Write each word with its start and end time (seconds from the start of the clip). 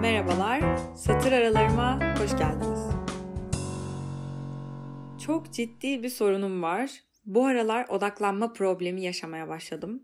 Merhabalar, 0.00 0.78
satır 0.96 1.32
aralarıma 1.32 2.14
hoş 2.20 2.30
geldiniz. 2.30 2.80
Çok 5.26 5.52
ciddi 5.52 6.02
bir 6.02 6.08
sorunum 6.08 6.62
var. 6.62 6.90
Bu 7.26 7.46
aralar 7.46 7.88
odaklanma 7.88 8.52
problemi 8.52 9.02
yaşamaya 9.02 9.48
başladım. 9.48 10.02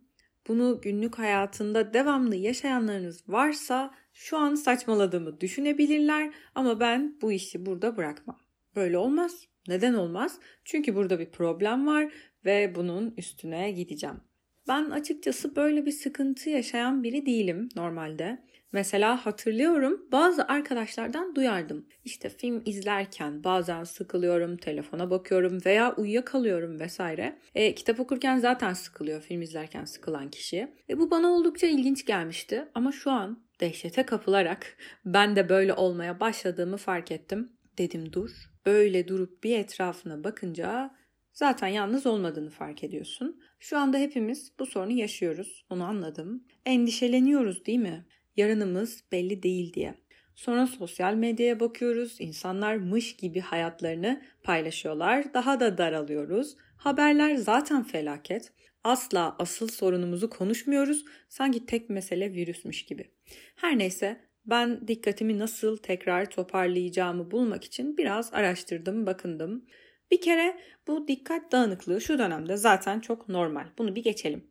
Bunu 0.48 0.80
günlük 0.82 1.18
hayatında 1.18 1.94
devamlı 1.94 2.36
yaşayanlarınız 2.36 3.28
varsa 3.28 3.94
şu 4.12 4.36
an 4.36 4.54
saçmaladığımı 4.54 5.40
düşünebilirler 5.40 6.32
ama 6.54 6.80
ben 6.80 7.18
bu 7.22 7.32
işi 7.32 7.66
burada 7.66 7.96
bırakmam. 7.96 8.38
Böyle 8.76 8.98
olmaz. 8.98 9.46
Neden 9.68 9.94
olmaz? 9.94 10.38
Çünkü 10.64 10.94
burada 10.94 11.18
bir 11.18 11.30
problem 11.30 11.86
var 11.86 12.12
ve 12.44 12.74
bunun 12.74 13.14
üstüne 13.16 13.70
gideceğim. 13.70 14.20
Ben 14.68 14.90
açıkçası 14.90 15.56
böyle 15.56 15.86
bir 15.86 15.92
sıkıntı 15.92 16.50
yaşayan 16.50 17.02
biri 17.02 17.26
değilim 17.26 17.68
normalde. 17.76 18.38
Mesela 18.72 19.26
hatırlıyorum 19.26 20.06
bazı 20.12 20.44
arkadaşlardan 20.44 21.34
duyardım. 21.34 21.86
İşte 22.04 22.28
film 22.28 22.62
izlerken 22.64 23.44
bazen 23.44 23.84
sıkılıyorum, 23.84 24.56
telefona 24.56 25.10
bakıyorum 25.10 25.58
veya 25.66 25.94
uyuyakalıyorum 25.96 26.80
vesaire. 26.80 27.38
E, 27.54 27.74
kitap 27.74 28.00
okurken 28.00 28.38
zaten 28.38 28.72
sıkılıyor 28.72 29.20
film 29.20 29.42
izlerken 29.42 29.84
sıkılan 29.84 30.30
kişi. 30.30 30.74
E, 30.90 30.98
bu 30.98 31.10
bana 31.10 31.28
oldukça 31.28 31.66
ilginç 31.66 32.06
gelmişti 32.06 32.68
ama 32.74 32.92
şu 32.92 33.10
an 33.10 33.46
dehşete 33.60 34.02
kapılarak 34.02 34.76
ben 35.04 35.36
de 35.36 35.48
böyle 35.48 35.72
olmaya 35.72 36.20
başladığımı 36.20 36.76
fark 36.76 37.12
ettim. 37.12 37.52
Dedim 37.78 38.12
dur. 38.12 38.30
Öyle 38.64 39.08
durup 39.08 39.44
bir 39.44 39.58
etrafına 39.58 40.24
bakınca 40.24 40.94
zaten 41.32 41.68
yalnız 41.68 42.06
olmadığını 42.06 42.50
fark 42.50 42.84
ediyorsun. 42.84 43.40
Şu 43.58 43.78
anda 43.78 43.98
hepimiz 43.98 44.52
bu 44.58 44.66
sorunu 44.66 44.92
yaşıyoruz. 44.92 45.66
Onu 45.70 45.84
anladım. 45.84 46.44
Endişeleniyoruz 46.66 47.66
değil 47.66 47.78
mi? 47.78 48.06
Yarınımız 48.36 49.04
belli 49.12 49.42
değil 49.42 49.72
diye. 49.72 49.94
Sonra 50.34 50.66
sosyal 50.66 51.14
medyaya 51.14 51.60
bakıyoruz. 51.60 52.16
İnsanlar 52.18 52.76
mış 52.76 53.16
gibi 53.16 53.40
hayatlarını 53.40 54.22
paylaşıyorlar. 54.42 55.34
Daha 55.34 55.60
da 55.60 55.78
daralıyoruz. 55.78 56.56
Haberler 56.76 57.34
zaten 57.34 57.82
felaket. 57.82 58.52
Asla 58.84 59.36
asıl 59.38 59.68
sorunumuzu 59.68 60.30
konuşmuyoruz. 60.30 61.04
Sanki 61.28 61.66
tek 61.66 61.90
mesele 61.90 62.32
virüsmüş 62.32 62.84
gibi. 62.84 63.10
Her 63.56 63.78
neyse 63.78 64.20
ben 64.46 64.88
dikkatimi 64.88 65.38
nasıl 65.38 65.76
tekrar 65.76 66.30
toparlayacağımı 66.30 67.30
bulmak 67.30 67.64
için 67.64 67.96
biraz 67.96 68.34
araştırdım, 68.34 69.06
bakındım. 69.06 69.64
Bir 70.10 70.20
kere 70.20 70.58
bu 70.86 71.08
dikkat 71.08 71.52
dağınıklığı 71.52 72.00
şu 72.00 72.18
dönemde 72.18 72.56
zaten 72.56 73.00
çok 73.00 73.28
normal. 73.28 73.66
Bunu 73.78 73.96
bir 73.96 74.02
geçelim. 74.02 74.44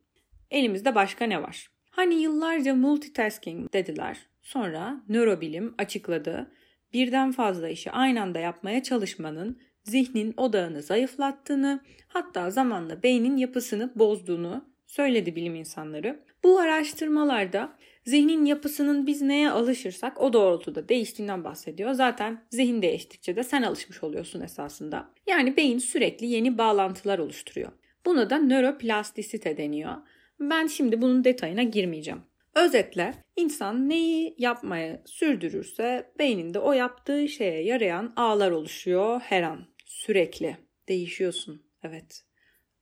Elimizde 0.50 0.94
başka 0.94 1.24
ne 1.24 1.42
var? 1.42 1.75
Hani 1.96 2.14
yıllarca 2.14 2.74
multitasking 2.74 3.72
dediler. 3.72 4.18
Sonra 4.42 5.00
nörobilim 5.08 5.74
açıkladı. 5.78 6.50
Birden 6.92 7.32
fazla 7.32 7.68
işi 7.68 7.90
aynı 7.90 8.22
anda 8.22 8.38
yapmaya 8.38 8.82
çalışmanın 8.82 9.60
zihnin 9.84 10.34
odağını 10.36 10.82
zayıflattığını, 10.82 11.80
hatta 12.08 12.50
zamanla 12.50 13.02
beynin 13.02 13.36
yapısını 13.36 13.92
bozduğunu 13.94 14.64
söyledi 14.86 15.36
bilim 15.36 15.54
insanları. 15.54 16.20
Bu 16.44 16.58
araştırmalarda 16.58 17.72
zihnin 18.04 18.44
yapısının 18.44 19.06
biz 19.06 19.22
neye 19.22 19.50
alışırsak 19.50 20.20
o 20.20 20.32
doğrultuda 20.32 20.88
değiştiğinden 20.88 21.44
bahsediyor. 21.44 21.92
Zaten 21.92 22.44
zihin 22.50 22.82
değiştikçe 22.82 23.36
de 23.36 23.42
sen 23.42 23.62
alışmış 23.62 24.02
oluyorsun 24.02 24.40
esasında. 24.40 25.08
Yani 25.26 25.56
beyin 25.56 25.78
sürekli 25.78 26.26
yeni 26.26 26.58
bağlantılar 26.58 27.18
oluşturuyor. 27.18 27.72
Buna 28.06 28.30
da 28.30 28.38
nöroplastisite 28.38 29.56
deniyor. 29.56 29.94
Ben 30.40 30.66
şimdi 30.66 31.02
bunun 31.02 31.24
detayına 31.24 31.62
girmeyeceğim. 31.62 32.22
Özetle 32.54 33.14
insan 33.36 33.88
neyi 33.88 34.34
yapmaya 34.38 35.02
sürdürürse 35.06 36.12
beyninde 36.18 36.58
o 36.58 36.72
yaptığı 36.72 37.28
şeye 37.28 37.64
yarayan 37.64 38.12
ağlar 38.16 38.50
oluşuyor 38.50 39.20
her 39.20 39.42
an. 39.42 39.66
Sürekli 39.84 40.56
değişiyorsun. 40.88 41.62
Evet. 41.82 42.24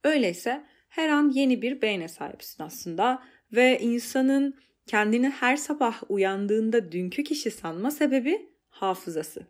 Öyleyse 0.04 0.64
her 0.88 1.08
an 1.08 1.30
yeni 1.30 1.62
bir 1.62 1.82
beyne 1.82 2.08
sahipsin 2.08 2.62
aslında 2.64 3.22
ve 3.52 3.78
insanın 3.80 4.54
kendini 4.86 5.28
her 5.28 5.56
sabah 5.56 6.02
uyandığında 6.08 6.92
dünkü 6.92 7.24
kişi 7.24 7.50
sanma 7.50 7.90
sebebi 7.90 8.50
hafızası. 8.68 9.46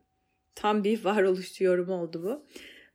Tam 0.54 0.84
bir 0.84 1.04
varoluşçu 1.04 1.64
yorum 1.64 1.91
oldu 1.91 2.22
bu. 2.22 2.47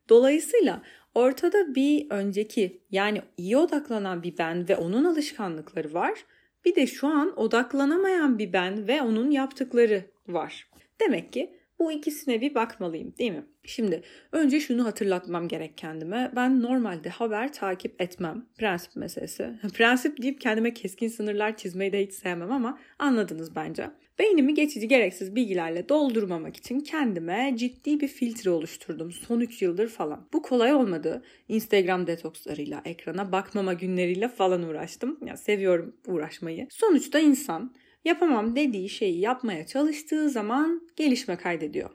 Dolayısıyla 0.09 0.83
ortada 1.19 1.75
bir 1.75 2.09
önceki 2.09 2.81
yani 2.91 3.21
iyi 3.37 3.57
odaklanan 3.57 4.23
bir 4.23 4.37
ben 4.37 4.69
ve 4.69 4.75
onun 4.75 5.03
alışkanlıkları 5.03 5.93
var. 5.93 6.25
Bir 6.65 6.75
de 6.75 6.87
şu 6.87 7.07
an 7.07 7.39
odaklanamayan 7.39 8.39
bir 8.39 8.53
ben 8.53 8.87
ve 8.87 9.01
onun 9.01 9.31
yaptıkları 9.31 10.05
var. 10.27 10.69
Demek 10.99 11.33
ki 11.33 11.58
bu 11.79 11.91
ikisine 11.91 12.41
bir 12.41 12.55
bakmalıyım 12.55 13.13
değil 13.17 13.31
mi? 13.31 13.45
Şimdi 13.63 14.01
önce 14.31 14.59
şunu 14.59 14.85
hatırlatmam 14.85 15.47
gerek 15.47 15.77
kendime. 15.77 16.31
Ben 16.35 16.61
normalde 16.61 17.09
haber 17.09 17.53
takip 17.53 18.01
etmem. 18.01 18.45
Prensip 18.57 18.95
meselesi. 18.95 19.49
Prensip 19.73 20.21
deyip 20.21 20.41
kendime 20.41 20.73
keskin 20.73 21.07
sınırlar 21.07 21.57
çizmeyi 21.57 21.93
de 21.93 22.05
hiç 22.05 22.13
sevmem 22.13 22.51
ama 22.51 22.79
anladınız 22.99 23.55
bence. 23.55 23.89
Beynimi 24.19 24.53
geçici 24.53 24.87
gereksiz 24.87 25.35
bilgilerle 25.35 25.89
doldurmamak 25.89 26.57
için 26.57 26.79
kendime 26.79 27.53
ciddi 27.57 27.99
bir 27.99 28.07
filtre 28.07 28.49
oluşturdum 28.49 29.11
son 29.11 29.39
3 29.39 29.61
yıldır 29.61 29.87
falan. 29.87 30.27
Bu 30.33 30.41
kolay 30.41 30.73
olmadı. 30.73 31.23
Instagram 31.47 32.07
detokslarıyla, 32.07 32.81
ekrana 32.85 33.31
bakmama 33.31 33.73
günleriyle 33.73 34.27
falan 34.27 34.63
uğraştım. 34.63 35.19
Ya 35.25 35.37
seviyorum 35.37 35.95
uğraşmayı. 36.07 36.67
Sonuçta 36.69 37.19
insan 37.19 37.73
yapamam 38.09 38.55
dediği 38.55 38.89
şeyi 38.89 39.19
yapmaya 39.19 39.65
çalıştığı 39.65 40.29
zaman 40.29 40.89
gelişme 40.95 41.35
kaydediyor. 41.35 41.89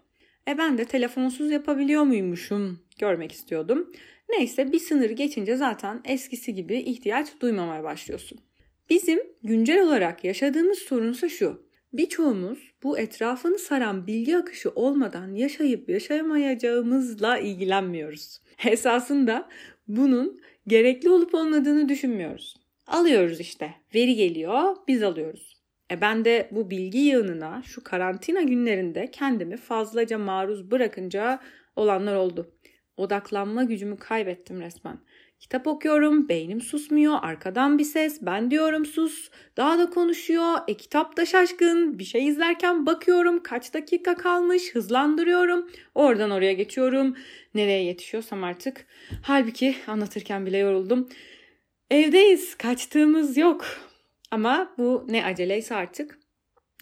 E 0.48 0.58
ben 0.58 0.78
de 0.78 0.84
telefonsuz 0.84 1.50
yapabiliyor 1.50 2.02
muymuşum 2.02 2.80
görmek 2.98 3.32
istiyordum. 3.32 3.92
Neyse 4.28 4.72
bir 4.72 4.78
sınır 4.78 5.10
geçince 5.10 5.56
zaten 5.56 6.00
eskisi 6.04 6.54
gibi 6.54 6.76
ihtiyaç 6.76 7.28
duymamaya 7.40 7.84
başlıyorsun. 7.84 8.38
Bizim 8.90 9.20
güncel 9.42 9.82
olarak 9.82 10.24
yaşadığımız 10.24 10.78
sorunsa 10.78 11.28
şu. 11.28 11.64
Birçoğumuz 11.92 12.58
bu 12.82 12.98
etrafını 12.98 13.58
saran 13.58 14.06
bilgi 14.06 14.36
akışı 14.36 14.70
olmadan 14.70 15.34
yaşayıp 15.34 15.88
yaşayamayacağımızla 15.88 17.38
ilgilenmiyoruz. 17.38 18.40
Esasında 18.66 19.48
bunun 19.88 20.40
gerekli 20.66 21.10
olup 21.10 21.34
olmadığını 21.34 21.88
düşünmüyoruz. 21.88 22.56
Alıyoruz 22.86 23.40
işte. 23.40 23.74
Veri 23.94 24.14
geliyor, 24.14 24.76
biz 24.88 25.02
alıyoruz. 25.02 25.63
E 25.90 26.00
ben 26.00 26.24
de 26.24 26.48
bu 26.50 26.70
bilgi 26.70 26.98
yığınına 26.98 27.62
şu 27.64 27.84
karantina 27.84 28.42
günlerinde 28.42 29.10
kendimi 29.10 29.56
fazlaca 29.56 30.18
maruz 30.18 30.70
bırakınca 30.70 31.40
olanlar 31.76 32.14
oldu. 32.16 32.50
Odaklanma 32.96 33.64
gücümü 33.64 33.96
kaybettim 33.96 34.60
resmen. 34.60 34.98
Kitap 35.40 35.66
okuyorum, 35.66 36.28
beynim 36.28 36.60
susmuyor, 36.60 37.18
arkadan 37.22 37.78
bir 37.78 37.84
ses, 37.84 38.18
ben 38.22 38.50
diyorum 38.50 38.86
sus, 38.86 39.30
daha 39.56 39.78
da 39.78 39.90
konuşuyor, 39.90 40.54
e 40.68 40.74
kitap 40.74 41.16
da 41.16 41.26
şaşkın, 41.26 41.98
bir 41.98 42.04
şey 42.04 42.26
izlerken 42.26 42.86
bakıyorum, 42.86 43.42
kaç 43.42 43.74
dakika 43.74 44.14
kalmış, 44.14 44.74
hızlandırıyorum, 44.74 45.70
oradan 45.94 46.30
oraya 46.30 46.52
geçiyorum, 46.52 47.16
nereye 47.54 47.84
yetişiyorsam 47.84 48.44
artık. 48.44 48.86
Halbuki 49.22 49.76
anlatırken 49.86 50.46
bile 50.46 50.58
yoruldum. 50.58 51.08
Evdeyiz, 51.90 52.54
kaçtığımız 52.54 53.36
yok. 53.36 53.64
Ama 54.34 54.74
bu 54.78 55.04
ne 55.08 55.24
aceleyse 55.24 55.74
artık. 55.74 56.18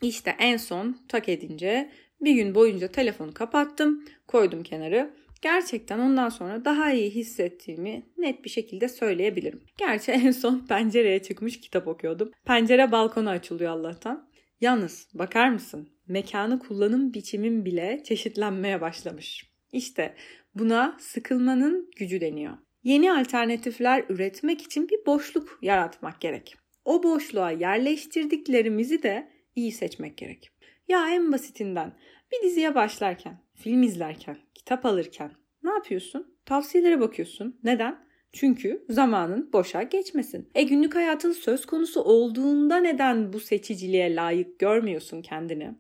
İşte 0.03 0.37
en 0.39 0.57
son 0.57 0.97
tak 1.09 1.29
edince 1.29 1.91
bir 2.21 2.35
gün 2.35 2.55
boyunca 2.55 2.89
telefonu 2.89 3.35
kapattım, 3.35 4.05
koydum 4.27 4.63
kenarı 4.63 5.15
Gerçekten 5.43 5.99
ondan 5.99 6.29
sonra 6.29 6.65
daha 6.65 6.93
iyi 6.93 7.11
hissettiğimi 7.11 8.03
net 8.19 8.45
bir 8.45 8.51
şekilde 8.51 8.89
söyleyebilirim. 8.89 9.63
Gerçi 9.79 10.13
en 10.13 10.31
son 10.31 10.67
pencereye 10.67 11.23
çıkmış 11.23 11.61
kitap 11.61 11.89
okuyordum. 11.89 12.31
Pencere 12.45 12.93
balkona 12.93 13.31
açılıyor 13.31 13.71
Allah'tan. 13.71 14.29
Yalnız 14.61 15.09
bakar 15.15 15.49
mısın? 15.49 15.89
Mekanı 16.09 16.59
kullanım 16.59 17.15
biçimim 17.15 17.65
bile 17.65 18.03
çeşitlenmeye 18.05 18.81
başlamış. 18.81 19.51
İşte 19.72 20.15
buna 20.55 20.97
sıkılmanın 21.01 21.91
gücü 21.97 22.21
deniyor. 22.21 22.53
Yeni 22.83 23.13
alternatifler 23.13 24.05
üretmek 24.09 24.63
için 24.63 24.89
bir 24.89 25.07
boşluk 25.07 25.59
yaratmak 25.63 26.21
gerek. 26.21 26.61
O 26.84 27.03
boşluğa 27.03 27.51
yerleştirdiklerimizi 27.51 29.03
de 29.03 29.29
iyi 29.57 29.73
seçmek 29.73 30.17
gerek. 30.17 30.51
Ya 30.89 31.11
en 31.11 31.33
basitinden 31.33 31.93
bir 32.33 32.49
diziye 32.49 32.75
başlarken, 32.75 33.43
film 33.55 33.83
izlerken, 33.83 34.37
kitap 34.55 34.87
alırken 34.87 35.33
ne 35.63 35.71
yapıyorsun? 35.71 36.37
Tavsiyelere 36.45 37.01
bakıyorsun. 37.01 37.61
Neden? 37.65 37.99
Çünkü 38.33 38.84
zamanın 38.89 39.53
boşa 39.53 39.83
geçmesin. 39.83 40.51
E 40.55 40.63
günlük 40.63 40.95
hayatın 40.95 41.33
söz 41.33 41.67
konusu 41.67 42.03
olduğunda 42.03 42.77
neden 42.77 43.33
bu 43.33 43.41
seçiciliğe 43.41 44.15
layık 44.15 44.59
görmüyorsun 44.59 45.23
kendini? 45.23 45.75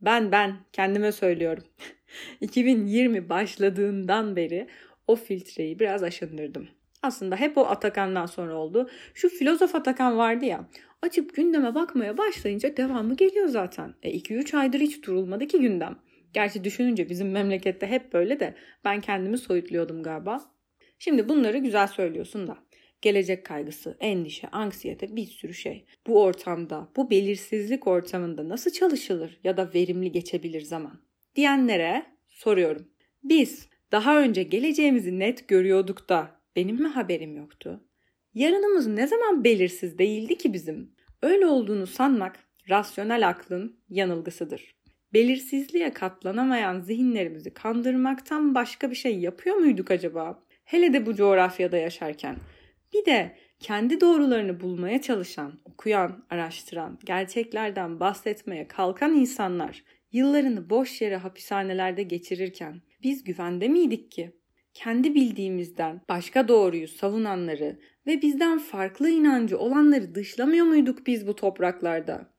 Ben 0.00 0.32
ben 0.32 0.56
kendime 0.72 1.12
söylüyorum. 1.12 1.64
2020 2.40 3.28
başladığından 3.28 4.36
beri 4.36 4.66
o 5.06 5.16
filtreyi 5.16 5.78
biraz 5.78 6.02
aşındırdım. 6.02 6.68
Aslında 7.02 7.36
hep 7.36 7.58
o 7.58 7.66
Atakan'dan 7.66 8.26
sonra 8.26 8.54
oldu. 8.54 8.90
Şu 9.14 9.28
filozof 9.28 9.74
Atakan 9.74 10.18
vardı 10.18 10.44
ya. 10.44 10.68
Açıp 11.02 11.36
gündeme 11.36 11.74
bakmaya 11.74 12.18
başlayınca 12.18 12.76
devamı 12.76 13.16
geliyor 13.16 13.48
zaten. 13.48 13.94
2-3 14.02 14.56
e, 14.56 14.58
aydır 14.58 14.80
hiç 14.80 15.06
durulmadı 15.06 15.46
ki 15.46 15.60
gündem. 15.60 15.98
Gerçi 16.32 16.64
düşününce 16.64 17.08
bizim 17.08 17.30
memlekette 17.30 17.86
hep 17.86 18.12
böyle 18.12 18.40
de 18.40 18.54
ben 18.84 19.00
kendimi 19.00 19.38
soyutluyordum 19.38 20.02
galiba. 20.02 20.40
Şimdi 20.98 21.28
bunları 21.28 21.58
güzel 21.58 21.86
söylüyorsun 21.86 22.46
da. 22.46 22.58
Gelecek 23.02 23.46
kaygısı, 23.46 23.96
endişe, 24.00 24.48
anksiyete 24.48 25.16
bir 25.16 25.26
sürü 25.26 25.54
şey. 25.54 25.84
Bu 26.06 26.22
ortamda, 26.22 26.88
bu 26.96 27.10
belirsizlik 27.10 27.86
ortamında 27.86 28.48
nasıl 28.48 28.70
çalışılır 28.70 29.40
ya 29.44 29.56
da 29.56 29.70
verimli 29.74 30.12
geçebilir 30.12 30.60
zaman? 30.60 31.00
Diyenlere 31.36 32.06
soruyorum. 32.28 32.88
Biz 33.24 33.68
daha 33.92 34.20
önce 34.20 34.42
geleceğimizi 34.42 35.18
net 35.18 35.48
görüyorduk 35.48 36.08
da 36.08 36.41
benim 36.56 36.76
mi 36.76 36.88
haberim 36.88 37.36
yoktu? 37.36 37.80
Yarınımız 38.34 38.86
ne 38.86 39.06
zaman 39.06 39.44
belirsiz 39.44 39.98
değildi 39.98 40.38
ki 40.38 40.52
bizim? 40.52 40.94
Öyle 41.22 41.46
olduğunu 41.46 41.86
sanmak 41.86 42.38
rasyonel 42.68 43.28
aklın 43.28 43.80
yanılgısıdır. 43.88 44.74
Belirsizliğe 45.14 45.92
katlanamayan 45.92 46.80
zihinlerimizi 46.80 47.54
kandırmaktan 47.54 48.54
başka 48.54 48.90
bir 48.90 48.96
şey 48.96 49.18
yapıyor 49.18 49.56
muyduk 49.56 49.90
acaba? 49.90 50.44
Hele 50.64 50.92
de 50.92 51.06
bu 51.06 51.14
coğrafyada 51.14 51.76
yaşarken. 51.76 52.36
Bir 52.94 53.04
de 53.04 53.36
kendi 53.60 54.00
doğrularını 54.00 54.60
bulmaya 54.60 55.02
çalışan, 55.02 55.60
okuyan, 55.64 56.24
araştıran, 56.30 56.98
gerçeklerden 57.04 58.00
bahsetmeye 58.00 58.68
kalkan 58.68 59.14
insanlar 59.14 59.84
yıllarını 60.12 60.70
boş 60.70 61.02
yere 61.02 61.16
hapishanelerde 61.16 62.02
geçirirken 62.02 62.82
biz 63.02 63.24
güvende 63.24 63.68
miydik 63.68 64.12
ki? 64.12 64.32
Kendi 64.74 65.14
bildiğimizden 65.14 66.00
başka 66.08 66.48
doğruyu 66.48 66.88
savunanları 66.88 67.78
ve 68.06 68.22
bizden 68.22 68.58
farklı 68.58 69.10
inancı 69.10 69.58
olanları 69.58 70.14
dışlamıyor 70.14 70.66
muyduk 70.66 71.06
biz 71.06 71.26
bu 71.26 71.36
topraklarda? 71.36 72.32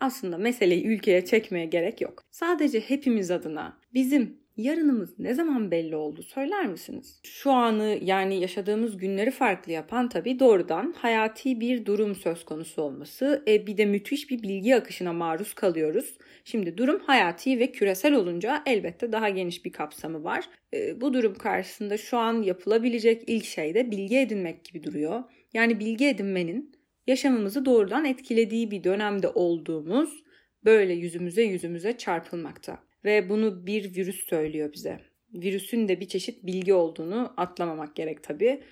Aslında 0.00 0.38
meseleyi 0.38 0.86
ülkeye 0.86 1.24
çekmeye 1.24 1.66
gerek 1.66 2.00
yok. 2.00 2.24
Sadece 2.30 2.80
hepimiz 2.80 3.30
adına 3.30 3.78
bizim 3.94 4.38
yarınımız 4.56 5.18
ne 5.18 5.34
zaman 5.34 5.70
belli 5.70 5.96
oldu 5.96 6.22
söyler 6.22 6.66
misiniz? 6.66 7.20
Şu 7.24 7.50
anı 7.50 7.98
yani 8.02 8.40
yaşadığımız 8.40 8.96
günleri 8.96 9.30
farklı 9.30 9.72
yapan 9.72 10.08
tabii 10.08 10.38
doğrudan 10.38 10.94
hayati 10.98 11.60
bir 11.60 11.86
durum 11.86 12.14
söz 12.14 12.44
konusu 12.44 12.82
olması. 12.82 13.44
E, 13.48 13.66
bir 13.66 13.76
de 13.76 13.84
müthiş 13.84 14.30
bir 14.30 14.42
bilgi 14.42 14.76
akışına 14.76 15.12
maruz 15.12 15.54
kalıyoruz. 15.54 16.18
Şimdi 16.50 16.78
durum 16.78 17.00
hayati 17.00 17.58
ve 17.58 17.72
küresel 17.72 18.14
olunca 18.14 18.62
elbette 18.66 19.12
daha 19.12 19.28
geniş 19.28 19.64
bir 19.64 19.72
kapsamı 19.72 20.24
var. 20.24 20.48
E, 20.74 21.00
bu 21.00 21.14
durum 21.14 21.34
karşısında 21.34 21.96
şu 21.96 22.18
an 22.18 22.42
yapılabilecek 22.42 23.22
ilk 23.26 23.44
şey 23.44 23.74
de 23.74 23.90
bilgi 23.90 24.18
edinmek 24.18 24.64
gibi 24.64 24.82
duruyor. 24.82 25.24
Yani 25.54 25.80
bilgi 25.80 26.06
edinmenin 26.06 26.72
yaşamımızı 27.06 27.64
doğrudan 27.64 28.04
etkilediği 28.04 28.70
bir 28.70 28.84
dönemde 28.84 29.28
olduğumuz 29.28 30.24
böyle 30.64 30.92
yüzümüze 30.92 31.42
yüzümüze 31.42 31.98
çarpılmakta. 31.98 32.78
Ve 33.04 33.28
bunu 33.28 33.66
bir 33.66 33.96
virüs 33.96 34.26
söylüyor 34.26 34.72
bize. 34.72 35.00
Virüsün 35.34 35.88
de 35.88 36.00
bir 36.00 36.08
çeşit 36.08 36.46
bilgi 36.46 36.74
olduğunu 36.74 37.34
atlamamak 37.36 37.96
gerek 37.96 38.22
tabii. 38.22 38.62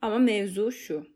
Ama 0.00 0.18
mevzu 0.18 0.72
şu. 0.72 1.06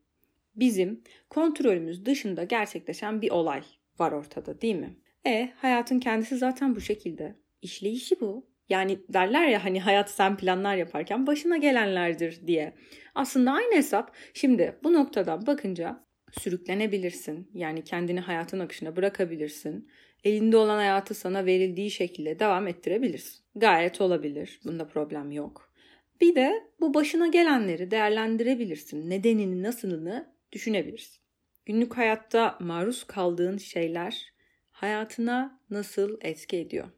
Bizim 0.57 1.03
kontrolümüz 1.31 2.07
dışında 2.07 2.45
gerçekleşen 2.45 3.23
bir 3.23 3.31
olay 3.31 3.63
var 3.99 4.13
ortada 4.13 4.61
değil 4.61 4.77
mi? 4.77 4.97
E 5.29 5.53
hayatın 5.57 5.99
kendisi 5.99 6.37
zaten 6.37 6.77
bu 6.77 6.81
şekilde. 6.81 7.37
İşleyişi 7.63 8.21
bu. 8.21 8.49
Yani 8.69 8.99
derler 9.09 9.47
ya 9.49 9.65
hani 9.65 9.81
hayat 9.81 10.11
sen 10.11 10.37
planlar 10.37 10.77
yaparken 10.77 11.27
başına 11.27 11.57
gelenlerdir 11.57 12.47
diye. 12.47 12.75
Aslında 13.15 13.53
aynı 13.53 13.75
hesap. 13.75 14.17
Şimdi 14.35 14.79
bu 14.83 14.93
noktadan 14.93 15.47
bakınca 15.47 16.05
sürüklenebilirsin. 16.41 17.51
Yani 17.55 17.85
kendini 17.85 18.21
hayatın 18.21 18.59
akışına 18.59 18.97
bırakabilirsin. 18.97 19.91
Elinde 20.25 20.57
olan 20.57 20.77
hayatı 20.77 21.15
sana 21.15 21.47
verildiği 21.47 21.91
şekilde 21.91 22.39
devam 22.39 22.67
ettirebilirsin. 22.67 23.45
Gayet 23.55 24.01
olabilir. 24.01 24.61
Bunda 24.65 24.89
problem 24.89 25.33
yok. 25.33 25.73
Bir 26.21 26.35
de 26.35 26.63
bu 26.81 26.95
başına 26.95 27.27
gelenleri 27.27 27.91
değerlendirebilirsin. 27.91 29.11
Nedenini, 29.11 29.63
nasılını 29.63 30.35
düşünebilirsin. 30.53 31.21
Günlük 31.67 31.97
hayatta 31.97 32.59
maruz 32.61 33.05
kaldığın 33.05 33.59
şeyler 33.59 34.38
hayatına 34.81 35.61
nasıl 35.71 36.17
etki 36.21 36.57
ediyor? 36.57 36.89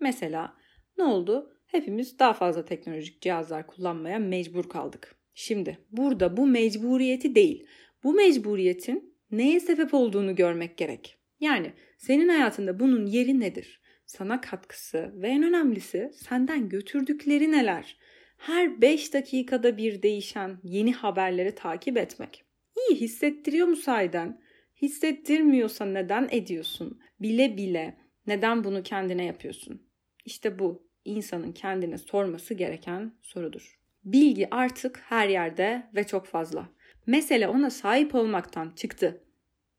Mesela 0.00 0.56
ne 0.98 1.04
oldu? 1.04 1.56
Hepimiz 1.66 2.18
daha 2.18 2.32
fazla 2.32 2.64
teknolojik 2.64 3.20
cihazlar 3.20 3.66
kullanmaya 3.66 4.18
mecbur 4.18 4.68
kaldık. 4.68 5.14
Şimdi 5.34 5.78
burada 5.90 6.36
bu 6.36 6.46
mecburiyeti 6.46 7.34
değil, 7.34 7.66
bu 8.04 8.12
mecburiyetin 8.12 9.14
neye 9.30 9.60
sebep 9.60 9.94
olduğunu 9.94 10.34
görmek 10.34 10.76
gerek. 10.76 11.18
Yani 11.40 11.72
senin 11.98 12.28
hayatında 12.28 12.80
bunun 12.80 13.06
yeri 13.06 13.40
nedir? 13.40 13.80
Sana 14.06 14.40
katkısı 14.40 15.12
ve 15.14 15.28
en 15.28 15.42
önemlisi 15.42 16.10
senden 16.14 16.68
götürdükleri 16.68 17.52
neler? 17.52 17.96
Her 18.36 18.80
5 18.80 19.14
dakikada 19.14 19.76
bir 19.76 20.02
değişen 20.02 20.58
yeni 20.62 20.92
haberleri 20.92 21.54
takip 21.54 21.96
etmek. 21.96 22.44
İyi 22.76 23.00
hissettiriyor 23.00 23.66
mu 23.66 23.76
sahiden? 23.76 24.40
Hissettirmiyorsa 24.82 25.84
neden 25.84 26.28
ediyorsun? 26.30 27.00
Bile 27.20 27.56
bile 27.56 27.96
neden 28.26 28.64
bunu 28.64 28.82
kendine 28.82 29.24
yapıyorsun? 29.24 29.82
İşte 30.24 30.58
bu 30.58 30.88
insanın 31.04 31.52
kendine 31.52 31.98
sorması 31.98 32.54
gereken 32.54 33.12
sorudur. 33.20 33.78
Bilgi 34.04 34.54
artık 34.54 35.00
her 35.04 35.28
yerde 35.28 35.90
ve 35.94 36.04
çok 36.04 36.26
fazla. 36.26 36.68
Mesele 37.06 37.48
ona 37.48 37.70
sahip 37.70 38.14
olmaktan 38.14 38.72
çıktı. 38.76 39.24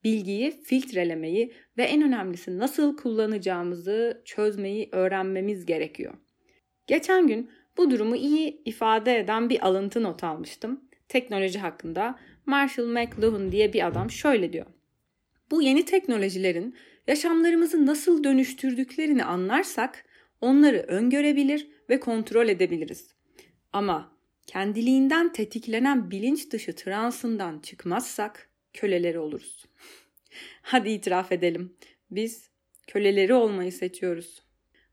Bilgiyi 0.03 0.51
filtrelemeyi 0.51 1.53
ve 1.77 1.83
en 1.83 2.01
önemlisi 2.01 2.57
nasıl 2.57 2.97
kullanacağımızı 2.97 4.21
çözmeyi 4.25 4.89
öğrenmemiz 4.91 5.65
gerekiyor. 5.65 6.13
Geçen 6.87 7.27
gün 7.27 7.51
bu 7.77 7.91
durumu 7.91 8.15
iyi 8.15 8.61
ifade 8.65 9.19
eden 9.19 9.49
bir 9.49 9.67
alıntı 9.67 10.03
not 10.03 10.23
almıştım. 10.23 10.89
Teknoloji 11.07 11.59
hakkında 11.59 12.19
Marshall 12.45 12.87
McLuhan 12.87 13.51
diye 13.51 13.73
bir 13.73 13.87
adam 13.87 14.11
şöyle 14.11 14.53
diyor. 14.53 14.65
Bu 15.51 15.61
yeni 15.61 15.85
teknolojilerin 15.85 16.75
yaşamlarımızı 17.07 17.85
nasıl 17.85 18.23
dönüştürdüklerini 18.23 19.23
anlarsak 19.23 20.05
onları 20.41 20.77
öngörebilir 20.77 21.67
ve 21.89 21.99
kontrol 21.99 22.47
edebiliriz. 22.47 23.13
Ama 23.73 24.17
kendiliğinden 24.47 25.33
tetiklenen 25.33 26.11
bilinç 26.11 26.51
dışı 26.51 26.75
transından 26.75 27.59
çıkmazsak 27.59 28.49
köleleri 28.73 29.19
oluruz. 29.19 29.65
Hadi 30.61 30.89
itiraf 30.89 31.31
edelim. 31.31 31.77
Biz 32.11 32.49
köleleri 32.87 33.33
olmayı 33.33 33.71
seçiyoruz. 33.71 34.43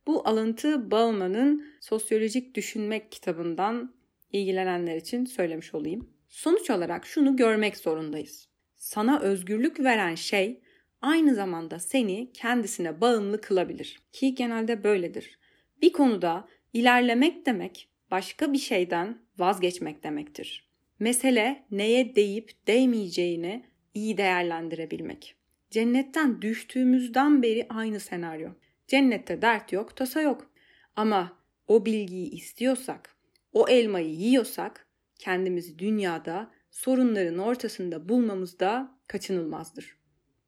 Bu 0.06 0.28
alıntı 0.28 0.90
Bauman'ın 0.90 1.66
Sosyolojik 1.80 2.54
Düşünmek 2.54 3.12
kitabından 3.12 3.94
ilgilenenler 4.32 4.96
için 4.96 5.24
söylemiş 5.24 5.74
olayım. 5.74 6.10
Sonuç 6.28 6.70
olarak 6.70 7.06
şunu 7.06 7.36
görmek 7.36 7.76
zorundayız. 7.76 8.49
Sana 8.80 9.20
özgürlük 9.20 9.80
veren 9.80 10.14
şey 10.14 10.60
aynı 11.00 11.34
zamanda 11.34 11.78
seni 11.78 12.32
kendisine 12.32 13.00
bağımlı 13.00 13.40
kılabilir. 13.40 14.00
Ki 14.12 14.34
genelde 14.34 14.84
böyledir. 14.84 15.38
Bir 15.82 15.92
konuda 15.92 16.48
ilerlemek 16.72 17.46
demek 17.46 17.88
başka 18.10 18.52
bir 18.52 18.58
şeyden 18.58 19.18
vazgeçmek 19.38 20.04
demektir. 20.04 20.68
Mesele 20.98 21.64
neye 21.70 22.16
değip 22.16 22.66
değmeyeceğini 22.66 23.64
iyi 23.94 24.16
değerlendirebilmek. 24.16 25.34
Cennetten 25.70 26.42
düştüğümüzden 26.42 27.42
beri 27.42 27.66
aynı 27.68 28.00
senaryo. 28.00 28.50
Cennette 28.88 29.42
dert 29.42 29.72
yok, 29.72 29.96
tasa 29.96 30.20
yok. 30.20 30.50
Ama 30.96 31.38
o 31.68 31.86
bilgiyi 31.86 32.30
istiyorsak, 32.30 33.16
o 33.52 33.68
elmayı 33.68 34.10
yiyorsak 34.10 34.86
kendimizi 35.18 35.78
dünyada 35.78 36.50
sorunların 36.70 37.38
ortasında 37.38 38.08
bulmamız 38.08 38.60
da 38.60 38.98
kaçınılmazdır. 39.06 39.96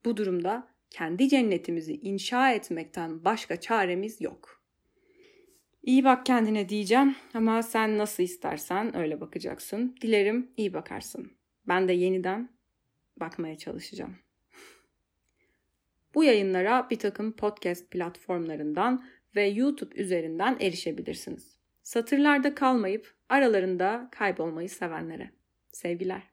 Bu 0.04 0.16
durumda 0.16 0.68
kendi 0.90 1.28
cennetimizi 1.28 1.94
inşa 1.94 2.52
etmekten 2.52 3.24
başka 3.24 3.60
çaremiz 3.60 4.20
yok.'' 4.20 4.62
İyi 5.82 6.04
bak 6.04 6.26
kendine 6.26 6.68
diyeceğim 6.68 7.16
ama 7.34 7.62
sen 7.62 7.98
nasıl 7.98 8.22
istersen 8.22 8.96
öyle 8.96 9.20
bakacaksın. 9.20 9.96
Dilerim 10.00 10.50
iyi 10.56 10.74
bakarsın. 10.74 11.32
Ben 11.68 11.88
de 11.88 11.92
yeniden 11.92 12.48
bakmaya 13.16 13.58
çalışacağım. 13.58 14.16
Bu 16.14 16.24
yayınlara 16.24 16.90
bir 16.90 16.98
takım 16.98 17.32
podcast 17.32 17.90
platformlarından 17.90 19.04
ve 19.36 19.46
YouTube 19.46 20.00
üzerinden 20.00 20.56
erişebilirsiniz. 20.60 21.56
Satırlarda 21.82 22.54
kalmayıp 22.54 23.14
aralarında 23.28 24.08
kaybolmayı 24.12 24.68
sevenlere. 24.68 25.30
Sevgiler. 25.72 26.31